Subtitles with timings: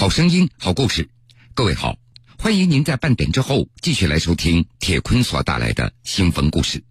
[0.00, 1.10] 好声音，好故事。
[1.52, 1.94] 各位好，
[2.38, 6.82] 欢迎您在半点之后继续来收听铁坤所带来的新闻故事。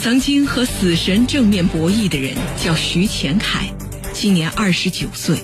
[0.00, 3.68] 曾经和死神正面博弈的人叫徐前凯，
[4.12, 5.40] 今年二十九岁。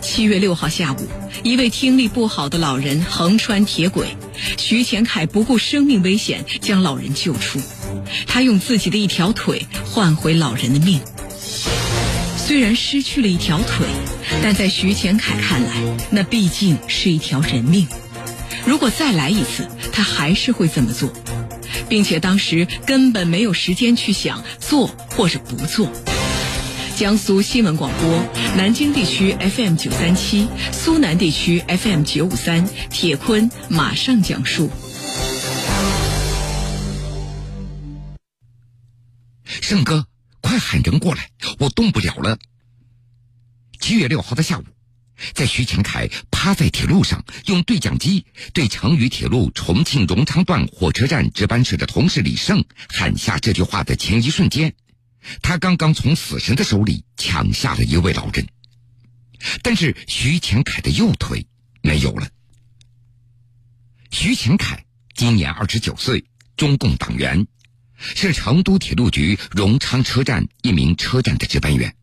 [0.00, 1.06] 七月六号下午，
[1.44, 4.16] 一位听力不好的老人横穿铁轨，
[4.56, 7.60] 徐前凯不顾生命危险将老人救出，
[8.26, 10.98] 他用自己的一条腿换回老人的命。
[12.38, 13.86] 虽然失去了一条腿，
[14.42, 17.86] 但在徐前凯看来，那毕竟是一条人命。
[18.66, 21.12] 如果再来一次，他还是会这么做，
[21.88, 25.90] 并且当时根本没有时间去想做或者不做。
[26.96, 28.22] 江苏新闻广播，
[28.56, 34.70] 南京地区 FM 九三七，苏南地区 FM 九五三，铁坤马上讲述。
[39.44, 40.06] 胜哥。
[40.42, 41.28] 快喊人过来！
[41.60, 42.36] 我动不了了。
[43.80, 44.64] 七月六号的下午，
[45.34, 54.74] 在徐前凯趴在铁路上用对讲机对成渝铁路重庆荣昌段火车站值班室的同事李胜喊下这句话的前一瞬间，
[55.42, 58.46] 他刚刚从死神的手里抢下了一位老人。
[59.62, 61.46] 但是徐前凯的右腿
[61.82, 62.28] 没有了。
[64.10, 64.84] 徐前凯
[65.14, 66.24] 今年二十九岁，
[66.56, 67.46] 中共党员。
[68.02, 71.94] 是成都铁路局荣昌车站一名车站的值班员。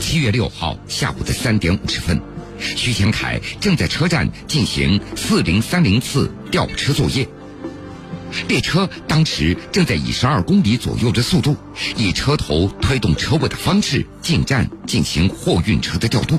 [0.00, 2.20] 七月六号下午的三点五十分，
[2.58, 7.28] 徐前凯正在车站进行四零三零次吊车作业。
[8.48, 11.56] 列车当时正在以十二公里左右的速度，
[11.96, 16.38] 以车头推动车尾的方式进站进行货运车的调度。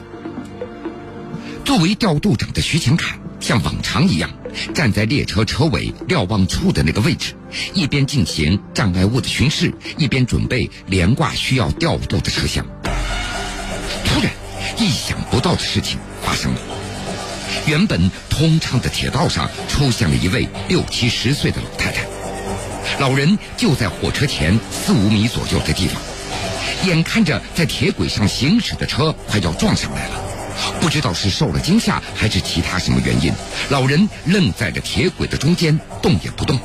[1.63, 3.17] 作为调度长的徐前凯。
[3.39, 4.29] 像往常一样，
[4.73, 7.33] 站在列车车尾瞭望处的那个位置，
[7.73, 12.65] 一边进行障碍物的巡视，一边准备连挂需要调度的车厢。
[14.77, 16.59] 意想不到的事情发生了。
[17.66, 22.06] 原本通畅的铁道上出现了一位六七十岁的老太太，
[23.00, 26.01] 老人就在火车前四五米左右的地方，
[26.85, 30.16] 眼看着在铁轨上行驶的车快要撞上来了。
[30.81, 33.31] 不知道是受了惊吓还是其他什么原因，
[33.69, 36.59] 老人愣在了铁轨的中间，动也不动。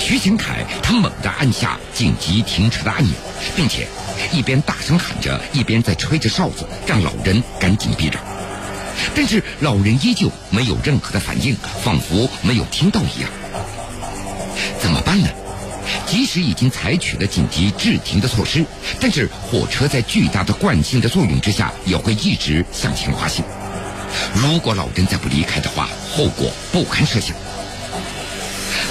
[0.00, 3.12] 徐前凯他猛地按下紧急停车的按钮，
[3.54, 3.86] 并且
[4.32, 8.22] 一边大声喊着，一边在吹着哨子，让老人赶紧避让。
[9.14, 13.30] 但是老人依旧没有任何的反应，仿佛没有听到一样。
[14.80, 15.28] 怎么办呢？
[16.06, 18.64] 即使已经采取了紧急制停的措施，
[19.00, 23.44] 但是火车在巨大的惯性的作用之下，也会一直向前滑行。
[24.34, 27.34] 如果老人再不离开的话，后果不堪设想。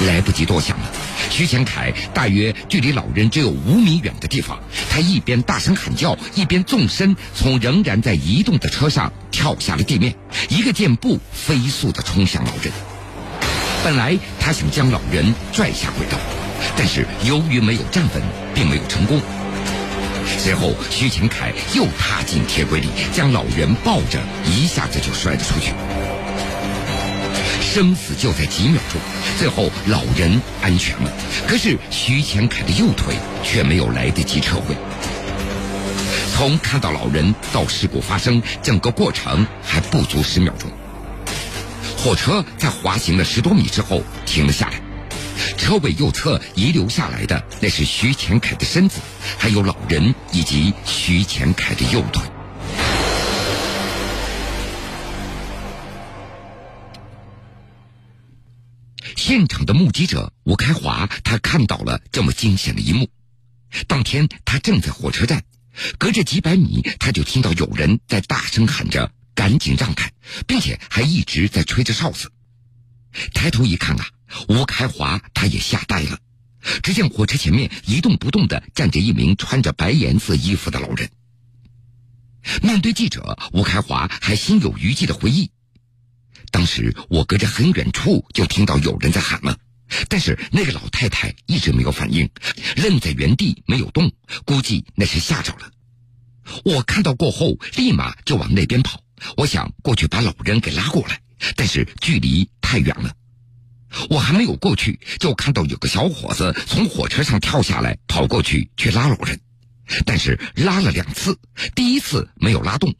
[0.07, 0.91] 来不及多想了，
[1.31, 4.59] 徐前凯大约距离老人只有五米远的地方，
[4.89, 10.13] 他一边大声喊叫，一边纵身从仍然在移动的车上跳下了地面，
[10.49, 12.71] 一个箭步飞速的冲向老人。
[13.83, 16.17] 本来他想将老人拽下轨道。
[16.77, 18.21] 但是由于没有站稳，
[18.53, 19.19] 并没有成功。
[20.37, 25.73] 随后，徐前凯又踏进铁轨里，将老人抱着，一下子就摔了出去。
[27.61, 29.01] 生死就在几秒钟，
[29.37, 31.11] 最后老人安全了。
[31.47, 34.75] 可是徐前凯的右腿却没有来得及撤回。
[36.33, 40.69] 从看到老人到事故发生，整个过程还不足十秒钟。
[41.97, 44.81] 火车在滑行了十多米之后停了下来。
[45.57, 48.99] 车尾右侧遗留下来的，那是徐前凯的身子，
[49.37, 52.23] 还有老人以及徐前凯的右腿。
[59.31, 63.09] 现场的目击者吴开华，他看到了这么惊险的一幕。
[63.87, 65.45] 当天他正在火车站，
[65.97, 70.11] 隔着几百米，他就听到有人在大声喊着“赶紧让开”，
[70.45, 72.29] 并且还一直在吹着哨子。
[73.33, 74.05] 抬头一看啊！
[74.49, 76.19] 吴开华他也吓呆了，
[76.83, 81.09] 只见火车前面一动不动的站着一名穿着白颜色衣服的老人。
[82.61, 85.51] 面对记者，吴开华还心有余悸的回忆
[86.51, 89.57] ：“当时我隔着很远处就听到有人在喊了，
[90.09, 92.29] 但是那个老太太一直没有反应，
[92.75, 94.11] 愣在原地没有动，
[94.45, 95.71] 估计那是吓着了。
[96.65, 99.01] 我看到过后，立马就往那边跑，
[99.37, 101.21] 我想过去把老人给拉过来，
[101.55, 103.15] 但是距离太远了。”
[104.09, 109.39] 我还没有过去，就看到有个小伙子从火车上跳下来，跑过去去拉老人，
[110.05, 111.37] 但是拉了两次，
[111.75, 112.95] 第一次没有拉动，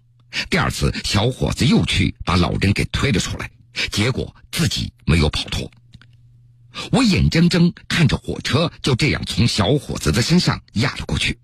[0.49, 3.51] 第二次小伙子又去把老人给推了出来，
[3.91, 5.71] 结果自己没有跑脱。
[6.91, 11.37] 我眼睁睁看着火车就这样从小伙子的身上压了过去。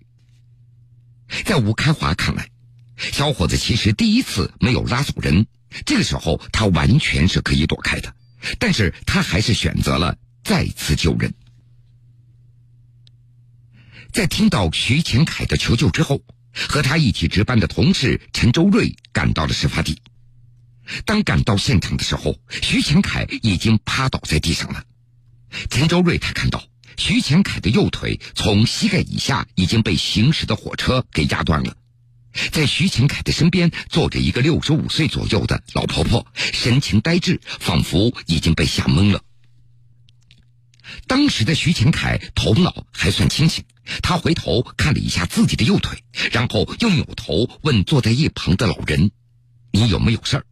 [1.44, 2.48] 在吴开华看来，
[2.96, 5.46] 小伙子其实第一次没有拉走人，
[5.84, 8.14] 这个时候他完全是可以躲开的，
[8.58, 11.34] 但是他还是选择了再次救人。
[14.10, 16.22] 在听到徐前凯的求救之后，
[16.68, 20.00] 和他一起值班的同事陈周瑞赶到了事发地。
[21.04, 24.82] 当赶到现场的时候，徐前凯已经趴倒在地上了。
[25.70, 26.64] 陈周瑞他看到
[26.96, 31.76] 徐前凯的右腿从膝盖以下已经被行驶的火车给压断了。
[32.52, 39.22] 在徐前凯的身边坐着一个六十五岁左右的老婆婆，神情呆滞，仿佛已经被吓懵了。
[41.06, 43.64] 当时的徐前凯头脑还算清醒，
[44.02, 46.02] 他回头看了一下自己的右腿，
[46.32, 49.10] 然后又扭头问坐在一旁的老人
[49.72, 50.44] ：“你有没有事儿？”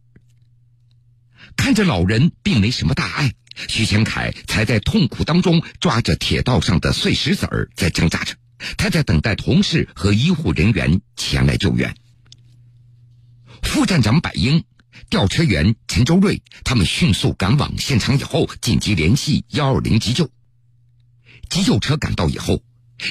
[1.55, 3.33] 看着老人并没什么大碍，
[3.67, 8.35] 徐前凯才在痛苦当中抓着铁道上的碎石子儿在挣扎着。
[8.75, 11.95] 他在等待同事和医护人员前来救援。
[13.61, 14.63] 副站长柏英、
[15.09, 20.29] 吊车员陈周瑞他们迅速赶往现场以后，紧急联系幺二零急救。
[21.49, 22.61] 急救车赶到以后，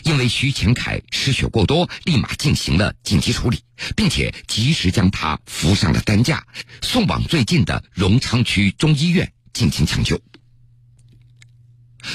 [0.04, 3.58] 因为徐前凯失血过多，立马进行了紧急处理，
[3.94, 6.44] 并且及时将他扶上了担架，
[6.82, 10.20] 送往最近的荣昌区中医院进行抢救。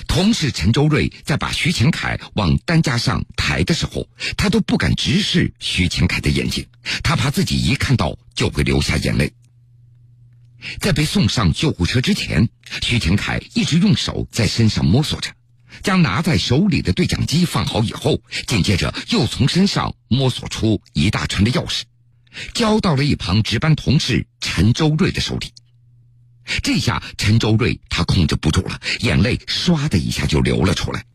[0.08, 4.08] 同事陈周瑞在把徐前凯往担架上抬的时候，
[4.38, 6.66] 他都不敢直视徐前凯的眼睛，
[7.04, 9.34] 他怕自己一看到就会流下眼泪。
[10.80, 12.48] 在被送上救护车之前，
[12.82, 15.30] 徐前凯一直用手在身上摸索着，
[15.84, 21.84] 将拿在手里的对讲机放好以后，紧接着又从身上摸索出一大串的钥匙，
[22.54, 25.48] 交到了一旁值班同事陈周瑞的手里。
[26.64, 31.06] 这下陈周瑞他控制不住了，眼泪唰的一下就流了出来。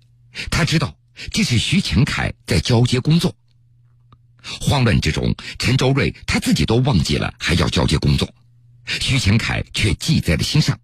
[0.50, 0.96] 他知道
[1.30, 3.34] 这是徐前凯在交接工作。
[4.42, 8.32] 慌乱之中，陈周瑞他自己都忘记了还要交接工作，
[9.00, 10.78] 徐前凯却记在了心上，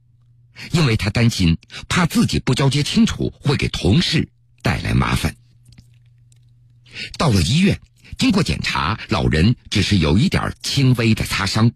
[0.71, 1.59] 因为他担心，
[1.89, 4.29] 怕自己不交接清楚会给同事
[4.63, 5.35] 带来麻烦。
[7.19, 7.81] 到了医院，
[8.19, 11.73] 经过检查，老人只是有一点轻微的擦伤。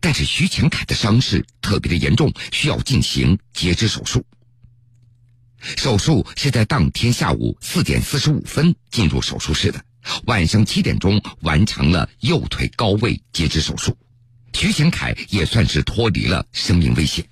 [0.00, 4.24] 但是徐前凯的伤势特别的严重，需要进行截肢手术。
[5.76, 9.84] 手术是在当天下午四点四十五分进入手术室的，
[10.26, 13.96] 晚上七点钟完成了右腿高位截肢手术。
[14.54, 17.26] 徐前凯也算是脱离了生命危险。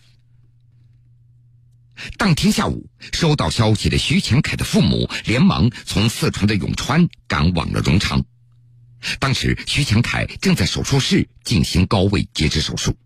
[2.16, 8.24] 当天下午收到消息的徐前凯的父母连忙从四川的永川赶往了荣昌。
[9.18, 12.96] 当时，徐强凯正在手术室进行高位截肢手术。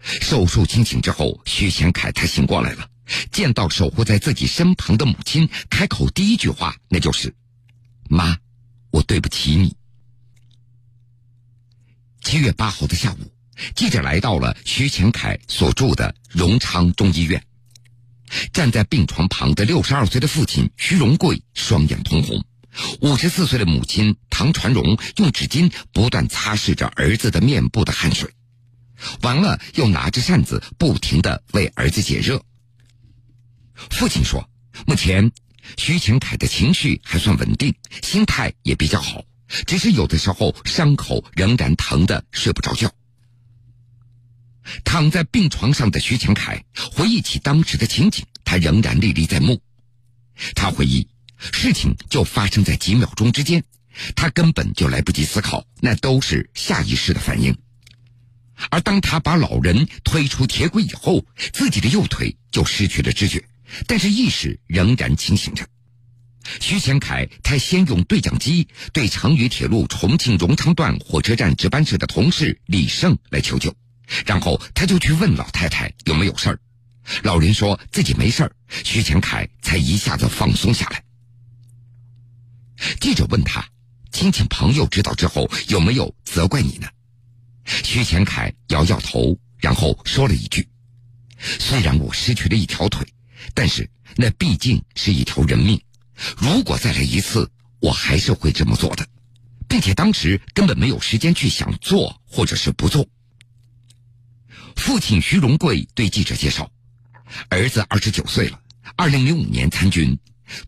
[0.00, 2.88] 手术清醒之后，徐强凯他醒过来了，
[3.32, 7.34] 见到守护在自己身旁的母亲，开口第一句话那就是
[8.08, 8.38] ：“妈，
[8.90, 9.76] 我对不起你。”
[12.22, 13.32] 七月八号的下午，
[13.74, 17.42] 记者来到了徐强凯所住的荣昌中医院，
[18.52, 22.44] 站在病床旁的六十二岁的父亲徐荣贵双眼通红。
[23.00, 28.30] 五十四岁的母亲唐传荣用纸巾不断擦拭着儿子的面部的汗水，
[29.22, 32.42] 完了又拿着扇子不停的为儿子解热。
[33.74, 34.48] 父亲说
[34.86, 35.32] ：“目前
[35.76, 39.24] 徐前凯的情绪还算稳定，心态也比较好，
[39.66, 42.92] 只是有的时候伤口仍然疼得睡不着觉。”
[44.84, 49.60] 躺在病床上的徐强凯回忆起当时的情景，他仍然历历在目。
[50.54, 51.08] 他回忆。
[51.52, 53.62] 事情就发生在几秒钟之间，
[54.16, 57.56] 他根本就来不及思考，那都是下意识的反应。
[58.70, 63.44] 而当他把老人推出铁轨以后，自己的右腿就失去了知觉，
[63.86, 65.64] 但是意识仍然清醒着。
[66.60, 73.72] 徐前凯他先用对讲机对成渝铁路重庆荣昌段火车站值班室的同事李胜来求救，
[74.26, 76.58] 然后他就去问老太太有没有事儿。
[77.22, 78.52] 老人说自己没事儿，
[78.84, 81.02] 徐前凯才一下子放松下来。
[83.00, 83.66] 记者问他
[84.12, 86.86] ：“亲戚朋友知道之后有没有责怪你呢？”
[87.64, 90.68] 徐前凯摇摇头，然后说了一句
[91.40, 93.06] ：“虽然我失去了一条腿，
[93.54, 95.80] 但是那毕竟是一条人命。
[96.36, 97.50] 如果再来一次，
[97.80, 99.06] 我还是会这么做的，
[99.66, 103.08] 并且当时根本没有时间去想做或者是不做。”
[104.78, 106.70] 父亲徐荣贵对记者介绍
[107.50, 108.58] ：“儿子二十九岁了，
[108.96, 110.16] 二零零五年参军。”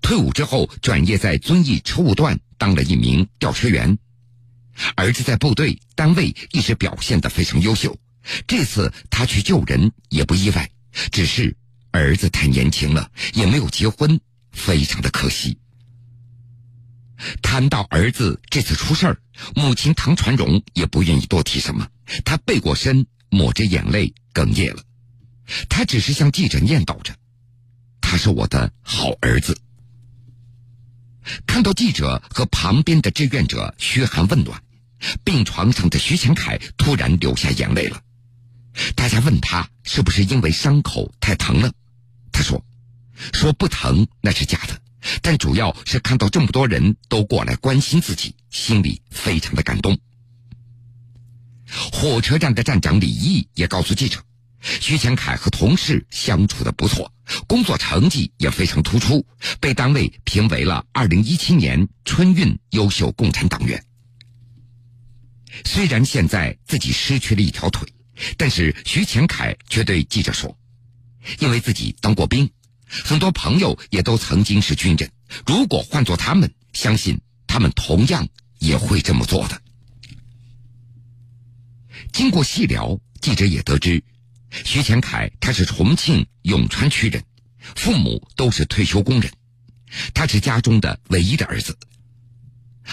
[0.03, 3.97] 退伍之后，转业在遵义车务段当了一名吊车员。
[4.97, 7.97] 儿子在部队单位一直表现得非常优秀，
[8.47, 10.69] 这次他去救人也不意外，
[11.11, 11.57] 只是
[11.93, 14.21] 儿子太年轻了，也没有结婚，
[14.53, 15.57] 非常的可惜。
[17.41, 19.23] 谈到儿子这次出事儿，
[19.55, 21.89] 母亲唐传荣也不愿意多提什么，
[22.25, 24.83] 她背过身，抹着眼泪，哽咽了。
[25.69, 27.15] 他只是向记者念叨着
[28.01, 29.59] ：“他是我的好儿子。”
[31.47, 34.63] 看到记者和旁边的志愿者嘘寒问暖，
[35.25, 38.03] 病床上的徐前凯突然流下眼泪了。
[38.95, 41.73] 大家问他是不是因为伤口太疼了，
[42.33, 42.65] 他说
[43.33, 44.81] ：“说不疼那是假的，
[45.21, 49.99] 但主要是看到这么多人都过来关心自己，心里非常的感动。”
[51.93, 54.23] 火车站的站长李毅也告诉记者，
[54.61, 57.13] 徐前凯和同事相处的不错，
[57.47, 59.25] 工作成绩也非常突出，
[59.61, 63.83] 被单位评为了二零一七年春运优秀共产党员。
[65.65, 67.89] 虽然现在自己失去了一条腿。
[68.37, 70.55] 但是徐前凯却对记者说
[71.41, 72.51] ：“因为自己当过兵，
[72.87, 75.11] 很多朋友也都曾经是军人。
[75.47, 79.59] 如果换做他们，相信他们同样也会这么做的。”
[82.13, 84.03] 经过细聊，记者也得知，
[84.65, 87.23] 徐前凯他是重庆永川区人，
[87.77, 89.31] 父母都是退休工人，
[90.15, 91.79] 他是家中的唯一的儿子。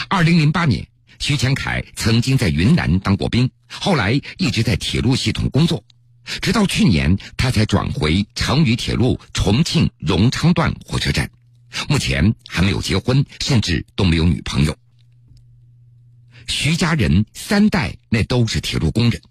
[0.10, 0.88] 二零零八年。
[1.20, 5.84] 徐前凯曾经在云南当过兵，后来一直在铁路系统工作，
[6.44, 11.32] 直到去年他才转回成渝铁路重庆荣昌段火车站。
[11.90, 14.78] 目前还没有结婚，甚至都没有女朋友。
[16.48, 19.22] 徐家人三代那都是铁路工人，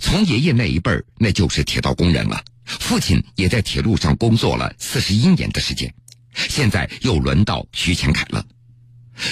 [0.00, 5.94] 从爷爷那一辈儿那就是铁道工人了，父亲也在铁路上工作了四十一年的时间，
[6.34, 8.44] 现在又轮到徐前凯了。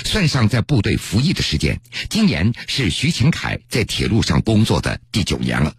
[0.05, 1.81] 算上在部队服役的时间，
[2.11, 5.75] 今年是徐前凯在铁路上工作的第九年了。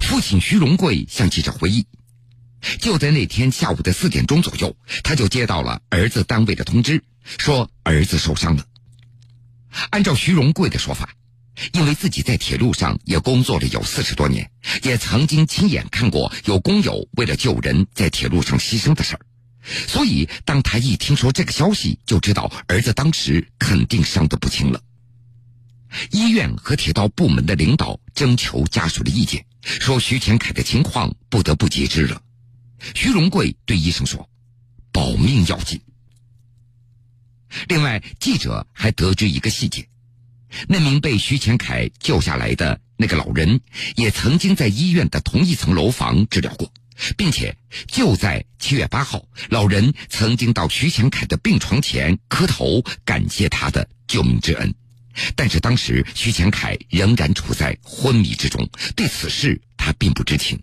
[0.00, 1.86] 父亲徐荣贵向记者回忆，
[2.78, 7.02] 就在那天下午的四点钟左右，他就接到了儿子单位的通知，
[7.38, 8.64] 说儿子受伤了。
[9.90, 11.14] 按照徐荣贵的说法，
[11.72, 14.50] 因为自己在铁路上也工作了有四十多年，
[14.82, 19.20] 也曾经亲眼看过有工友为了救人在铁路上牺牲的事儿。
[19.86, 24.80] 所以，当他一听说这个消息，就知道儿子当时肯定伤得不轻了。
[26.10, 32.20] 医院和铁道部门的领导征求家属的意见，说徐前凯的情况不得不截肢了。
[32.94, 34.28] 徐荣贵对医生说
[34.90, 35.80] ：“保命要紧。”
[37.68, 39.86] 另外，记者还得知一个细节：
[40.68, 43.60] 那名被徐前凯救下来的那个老人，
[43.96, 46.72] 也曾经在医院的同一层楼房治疗过。
[47.16, 47.56] 并且
[47.88, 54.72] 就在七月八号，老人曾经到徐前凯的病床前磕头，感谢他的救命之恩。
[55.34, 60.62] 但是当时徐前凯仍然处在昏迷之中，对此事他并不知情。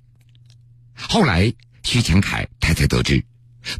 [0.93, 1.51] 后来
[1.84, 3.25] 徐前凯他才得知，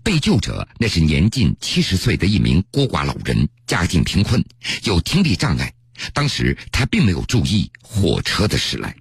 [0.04, 4.44] 被救者那是年近七十岁的一名孤寡老人，家境贫困，
[4.84, 5.72] 有听力障碍。
[6.14, 8.96] 当时他并没有注意火车的驶来。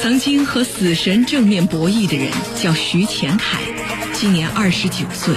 [0.00, 2.30] 曾经和死神正面博弈的人
[2.60, 3.60] 叫徐前凯，
[4.12, 5.34] 今年二十九岁。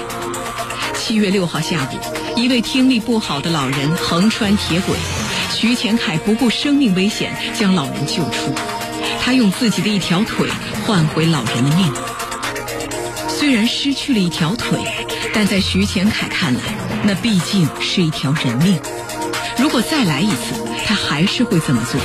[1.00, 4.98] 七月六号下午，一位听力不好的老人横穿铁轨，
[5.54, 8.54] 徐前凯不顾生命危险将老人救出。
[9.22, 10.50] 他用自己的一条腿
[10.86, 12.17] 换回老人的命。
[13.38, 14.80] 虽然失去了一条腿，
[15.34, 16.62] 但在徐前凯看来，
[17.04, 18.80] 那毕竟是一条人命。
[19.60, 22.02] 如果再来一次，他还是会这么做。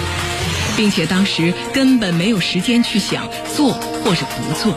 [0.76, 4.74] 并且当时根本没有时间去想做或者不做。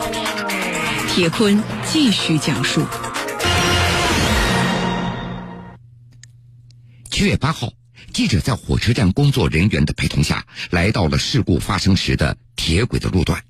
[1.07, 2.85] 铁坤继续讲述。
[7.09, 7.69] 七月八号，
[8.11, 13.41] 记者在火车站工作人员的陪同下来到了事故发生时的铁轨的路段。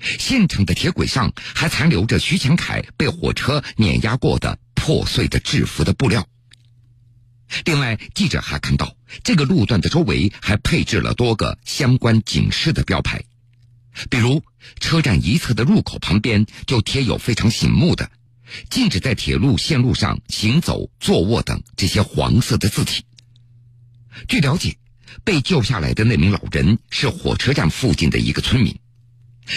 [0.00, 6.26] 现场的铁轨上还残留着徐强凯被火车碾压过的破碎的制服的布料。
[7.64, 13.24] 另外，记者还看到这个路段的周围还配置了多个相关警示的标牌，
[14.08, 14.42] 比如
[14.78, 18.10] 车站一侧的入口旁边就贴有非常醒目的
[18.70, 23.04] “禁止在铁路线路上行走、坐卧”等这些黄色的字体。
[24.28, 24.76] 据了解，
[25.24, 28.78] 被救下来的那名老人是火车站附近的一个村民。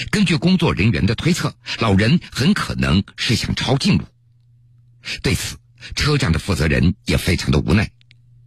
[0.09, 4.03] 根据工作人员的推测，老人很可能是想抄近路。
[5.21, 5.57] 对此，
[5.95, 7.89] 车站的负责人也非常的无奈，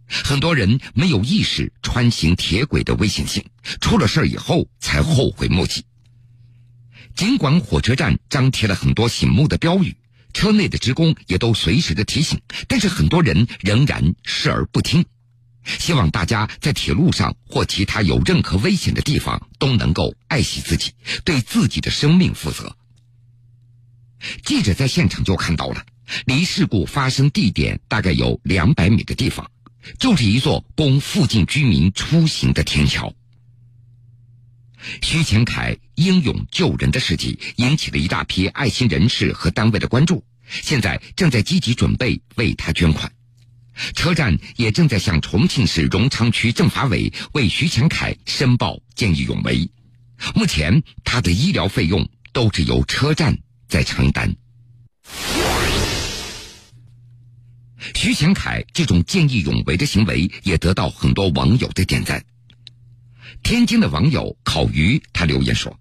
[0.07, 3.43] 很多人没有意识穿行铁轨的危险性，
[3.79, 5.85] 出了事儿以后才后悔莫及。
[7.15, 9.95] 尽管火车站张贴了很多醒目的标语，
[10.33, 15.03] 车内的职工也都随时的提醒，但是很多人仍然视而不听。
[15.67, 20.93] 希望大家在铁路上或其他有任何危险的地方都能够爱惜自己，
[21.23, 22.75] 对自己的生命负责。
[24.43, 25.85] 记者在现场就看到了。
[26.25, 29.51] 离事故发生地点大概有两百米的地方，
[29.99, 33.13] 就是一座供附近居民出行的天桥。
[35.01, 43.11] 徐前凯英勇救人的事迹引起了一大批爱心人士和单位的关注，现在正在积极准备为他捐款。
[43.93, 49.69] 车站也正在向重庆市荣昌区政法委为徐强凯申报见义勇为，
[50.35, 54.35] 目前他的医疗费用都是由车站在承担。
[57.95, 62.25] 徐强凯这种见义勇为的行为也得到很多网友的点赞。
[63.43, 65.79] 天津的网友烤鱼他留言说：“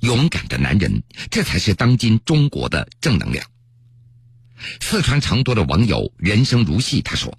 [0.00, 3.44] 勇敢的男人，这才是当今中国的正能量。”
[4.80, 7.38] 四川成都的网友人生如戏他说：“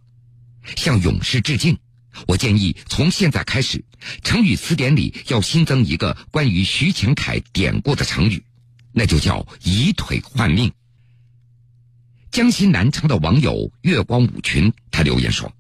[0.78, 1.78] 向勇士致敬。
[2.28, 3.86] 我建议从现在开始，
[4.24, 8.44] 成语词典里要新增一个关于徐前凯典故的成语，
[8.92, 10.72] 那就叫以腿换命。”
[12.32, 15.54] 江西南昌的网友月光舞群，他留言说：“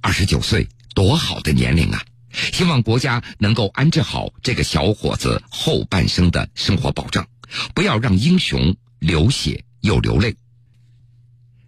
[0.00, 2.04] 二十九岁，多好的年龄啊！
[2.52, 7.26] 希望国家能够安置好这个小伙子后半生的生活保障，
[7.74, 10.36] 不要让英雄流血又流泪。”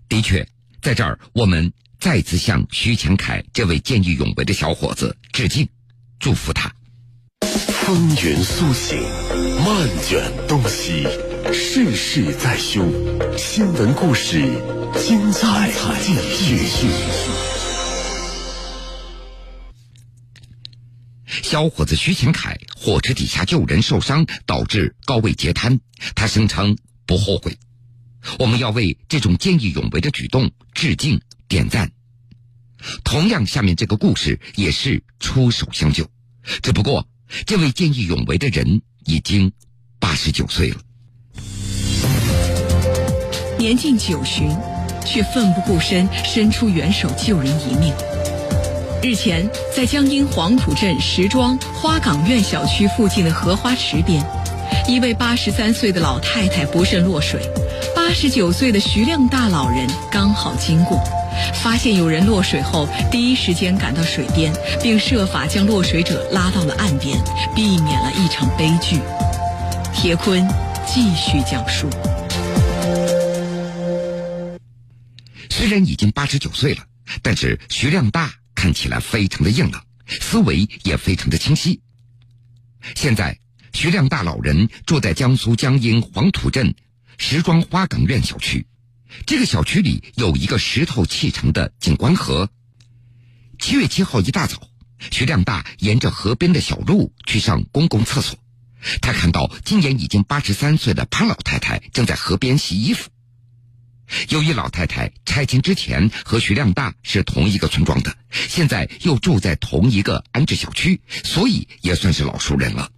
[0.08, 0.48] 的确，
[0.80, 5.68] 在这儿我们再次向徐前凯这位见义勇为的小伙子致敬，
[6.18, 6.72] 祝福他。
[7.42, 8.98] 风云苏醒，
[9.64, 11.06] 漫卷东西。
[11.52, 12.90] 世事在胸，
[13.36, 14.40] 新闻故事
[14.98, 15.70] 精彩
[16.02, 16.88] 继续。
[21.42, 25.80] 小伙子徐前凯火车底下救人受伤，导致高位截瘫，
[26.14, 27.56] 他声称不后悔。
[28.38, 31.90] 我们要为这种见义勇为的举动致敬点赞。
[33.04, 36.06] 同样，下面这个故事也是出手相救，
[36.62, 37.06] 只不过
[37.46, 39.50] 这位见义勇为的人已经
[39.98, 40.76] 八十九岁了。
[43.58, 44.48] 年近九旬，
[45.04, 47.92] 却奋不顾身伸出援手救人一命。
[49.02, 54.24] 日前，在江阴黄土镇石庄花岗苑小区附近的荷花池边，
[54.86, 57.40] 一位八十三岁的老太太不慎落水，
[57.94, 60.98] 八十九岁的徐亮大老人刚好经过，
[61.62, 64.52] 发现有人落水后，第一时间赶到水边，
[64.82, 67.18] 并设法将落水者拉到了岸边，
[67.54, 68.98] 避免了一场悲剧。
[69.94, 70.46] 铁坤
[70.86, 71.88] 继续讲述。
[75.50, 76.82] 虽然已经八十九岁了，
[77.20, 81.80] 但是徐亮大看起来非常的硬朗，思维也非常的清晰。
[82.94, 83.36] 现在，
[83.72, 86.74] 徐亮大老人住在江苏江阴黄土镇
[87.16, 88.66] 石庄花岗苑小区。
[89.26, 92.50] 这个小区里有一个石头砌成的景观河。
[93.58, 94.68] 七月七号一大早，
[95.10, 98.38] 徐亮大沿着河边的小路去上公共厕所，
[99.00, 103.08] 他看到今年已经八十三岁的潘老太太正在河边洗衣服。
[104.28, 112.90] 由于老太太拆迁之前和徐亮大是同一个村庄的，现在又住在同一个安置小区，所以也算是老熟人了。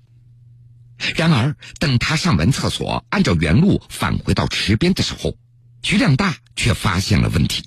[1.17, 5.37] 然而，等他上完厕所，按照原路返回到池边的时候，
[5.83, 7.65] 徐亮大却发现了问题。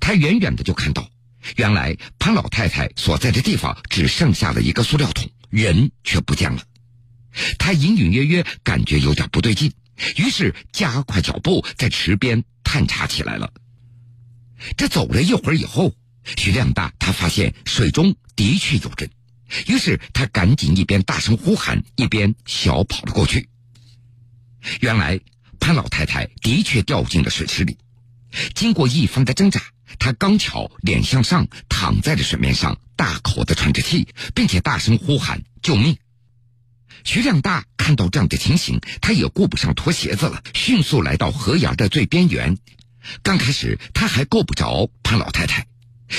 [0.00, 1.08] 他远远的就看到，
[1.56, 6.62] 原来潘老太太所在的地方只剩下了一个塑料桶，人却不见了。
[7.58, 9.72] 他隐隐约约感觉有点不对劲。
[10.16, 13.52] 于是加快脚步，在池边探查起来了。
[14.76, 15.94] 这走了一会儿以后，
[16.36, 19.10] 徐亮大他发现水中的确有人，
[19.66, 23.48] 于是他赶紧一边大声呼喊，一边小跑了过去。
[24.80, 25.20] 原来
[25.60, 27.78] 潘老太太的确掉进了水池里，
[28.54, 29.60] 经过一番的挣扎，
[29.98, 35.96] 她刚巧脸向上躺在了水面上，大口的喘着气，并且大声呼喊救命。
[37.04, 42.56] 徐亮大看到这样的情形，他也顾不上脱鞋子了，迅速来到河沿的最边缘。
[43.24, 45.66] 刚开始他还够不着潘老太太，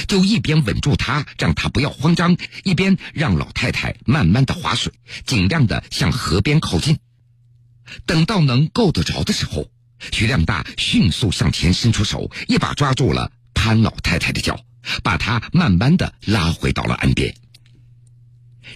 [0.07, 4.91] 就一边稳住他，让他不要慌张，一边让老太太慢慢的划水，
[5.25, 6.97] 尽量的向河边靠近。
[8.05, 9.69] 等到能够得着的时候，
[10.11, 14.59] 徐亮大迅速向前伸出手，一把抓住了潘老太太的脚，
[15.03, 17.35] 把她慢慢的拉回到了岸边。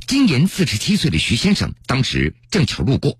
[0.05, 3.17] 今年四十七岁的徐先生当时正巧路过，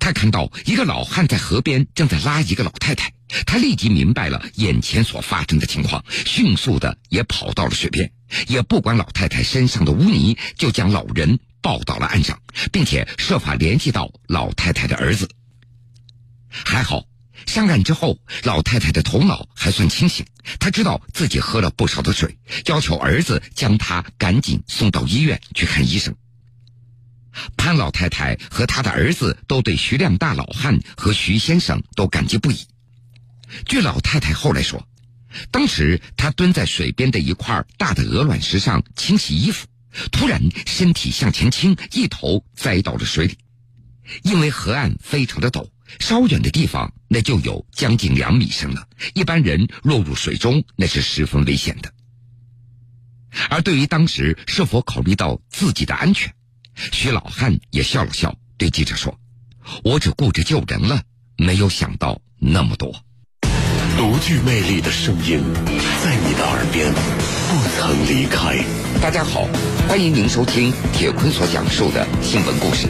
[0.00, 3.12] 他看到一个老汉在河边正在拉一个老太太，
[3.46, 8.12] 他立即明白了眼前所发生的情况，迅速的也跑到了水边，
[8.46, 12.40] 也不管老太太身上的污泥，就将老人抱到了岸上，
[12.72, 15.28] 并且设法联系到老太太的儿子。
[16.48, 17.04] 还好。
[17.46, 20.24] 上岸之后，老太太的头脑还算清醒，
[20.58, 26.16] 她知道自己喝了不少的水，要求儿子将她赶紧送到医院去看医生。
[27.56, 32.56] 潘老太太和他的儿子都对徐亮大老汉和徐先生都感激不已。
[33.64, 34.86] 据老太太后来说，
[35.50, 39.66] 当时她蹲在水边的一块大的鹅卵石上清洗衣服，
[40.10, 43.36] 突然身体向前倾，一头栽到了水里。
[44.22, 51.92] 因为河岸非常的陡，稍远的地方那就有将近两米深了，一般人落入水中那是十分危险的。
[53.50, 56.32] 而对于当时是否考虑到自己的安全，
[56.92, 59.18] 徐老汉也笑了笑，对记者说
[59.84, 61.02] ：“我只顾着救人了，
[61.36, 62.94] 没有想到那么多。”
[63.96, 65.40] 独具魅力的声音，
[66.04, 68.62] 在你的耳边不曾离开。
[69.00, 69.48] 大家好，
[69.88, 72.88] 欢迎您收听铁坤所讲述的新闻故事。